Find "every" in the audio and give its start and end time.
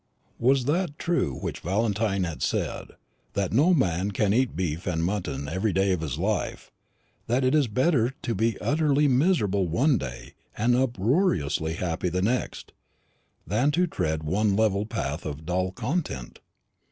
5.47-5.71